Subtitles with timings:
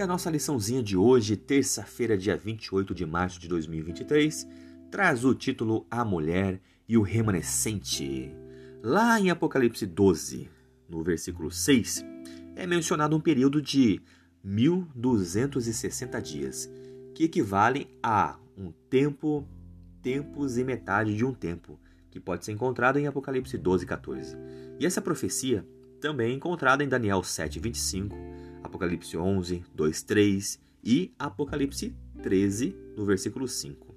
[0.00, 4.48] E a nossa liçãozinha de hoje, terça-feira, dia 28 de março de 2023,
[4.90, 8.34] traz o título A Mulher e o Remanescente.
[8.82, 10.48] Lá em Apocalipse 12,
[10.88, 12.02] no versículo 6,
[12.56, 14.00] é mencionado um período de
[14.42, 16.70] 1260 dias,
[17.14, 19.46] que equivalem a um tempo,
[20.00, 21.78] tempos e metade de um tempo,
[22.10, 24.34] que pode ser encontrado em Apocalipse 12, 14.
[24.78, 25.62] E essa profecia
[26.00, 28.16] também é encontrada em Daniel 7, 25,
[28.62, 33.94] Apocalipse 11, 2, 3 e Apocalipse 13, no versículo 5.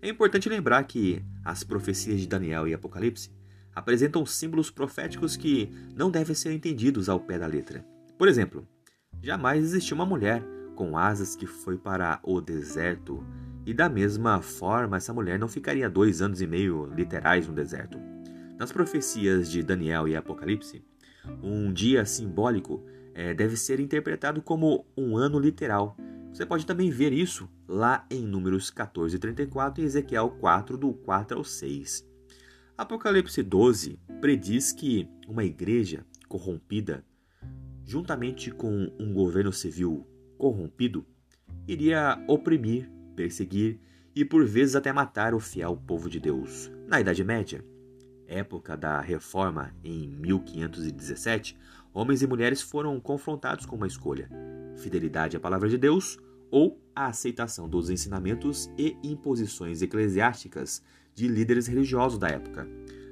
[0.00, 3.30] É importante lembrar que as profecias de Daniel e Apocalipse
[3.74, 7.84] apresentam símbolos proféticos que não devem ser entendidos ao pé da letra.
[8.16, 8.66] Por exemplo,
[9.22, 10.42] jamais existiu uma mulher
[10.74, 13.24] com asas que foi para o deserto,
[13.66, 17.98] e da mesma forma essa mulher não ficaria dois anos e meio literais no deserto.
[18.56, 20.84] Nas profecias de Daniel e Apocalipse,
[21.42, 22.84] um dia simbólico
[23.18, 25.96] é, deve ser interpretado como um ano literal.
[26.32, 31.36] Você pode também ver isso lá em Números 14 34 e Ezequiel 4, do 4
[31.36, 32.06] ao 6.
[32.76, 37.04] Apocalipse 12 prediz que uma igreja corrompida,
[37.84, 40.06] juntamente com um governo civil
[40.38, 41.04] corrompido,
[41.66, 43.80] iria oprimir, perseguir
[44.14, 46.70] e por vezes até matar o fiel povo de Deus.
[46.86, 47.64] Na Idade Média,
[48.28, 51.58] época da Reforma em 1517,
[51.92, 54.28] homens e mulheres foram confrontados com uma escolha:
[54.76, 56.18] fidelidade à palavra de Deus
[56.50, 60.82] ou a aceitação dos ensinamentos e imposições eclesiásticas
[61.14, 62.66] de líderes religiosos da época.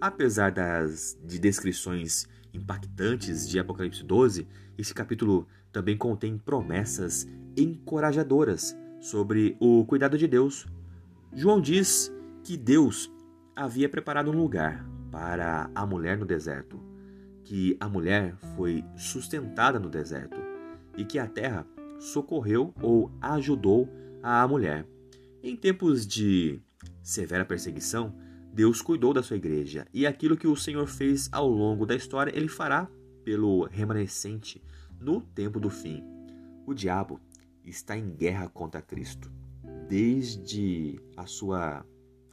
[0.00, 4.46] Apesar das de descrições impactantes de Apocalipse 12,
[4.76, 10.66] esse capítulo também contém promessas encorajadoras sobre o cuidado de Deus.
[11.32, 12.12] João diz
[12.42, 13.12] que Deus
[13.54, 16.80] havia preparado um lugar para a mulher no deserto,
[17.48, 20.36] que a mulher foi sustentada no deserto
[20.98, 21.66] e que a terra
[21.98, 23.88] socorreu ou ajudou
[24.22, 24.86] a mulher.
[25.42, 26.60] Em tempos de
[27.02, 28.14] severa perseguição,
[28.52, 32.36] Deus cuidou da sua igreja e aquilo que o Senhor fez ao longo da história,
[32.36, 32.86] ele fará
[33.24, 34.62] pelo remanescente
[35.00, 36.04] no tempo do fim.
[36.66, 37.18] O diabo
[37.64, 39.32] está em guerra contra Cristo
[39.88, 41.82] desde a sua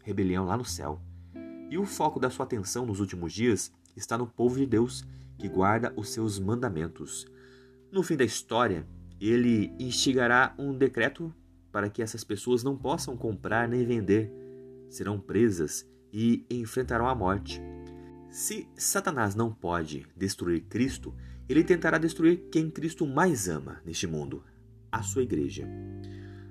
[0.03, 0.99] rebelião lá no céu.
[1.69, 5.03] E o foco da sua atenção nos últimos dias está no povo de Deus
[5.37, 7.25] que guarda os seus mandamentos.
[7.91, 8.85] No fim da história,
[9.19, 11.33] ele instigará um decreto
[11.71, 14.31] para que essas pessoas não possam comprar nem vender,
[14.89, 17.61] serão presas e enfrentarão a morte.
[18.29, 21.13] Se Satanás não pode destruir Cristo,
[21.47, 24.43] ele tentará destruir quem Cristo mais ama neste mundo,
[24.91, 25.67] a sua igreja.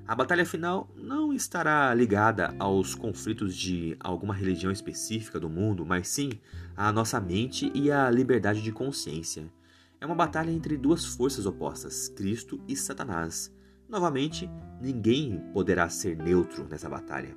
[0.06, 6.08] A batalha final não estará ligada aos conflitos de alguma religião específica do mundo, mas
[6.08, 6.32] sim
[6.76, 9.50] à nossa mente e à liberdade de consciência.
[9.98, 13.50] É uma batalha entre duas forças opostas, Cristo e Satanás.
[13.88, 14.46] Novamente,
[14.78, 17.34] ninguém poderá ser neutro nessa batalha.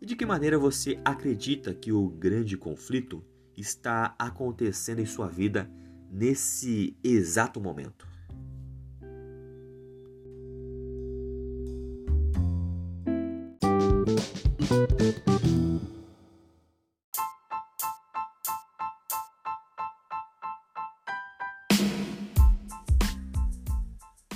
[0.00, 3.24] E de que maneira você acredita que o grande conflito
[3.56, 5.70] está acontecendo em sua vida
[6.10, 8.11] nesse exato momento?
[14.72, 15.91] Thank you.